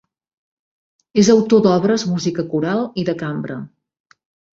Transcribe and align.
És 1.23 1.29
autor 1.33 1.61
d'obres 1.67 2.05
música 2.13 2.45
coral 2.53 2.81
i 3.03 3.05
de 3.11 3.15
cambra. 3.21 3.59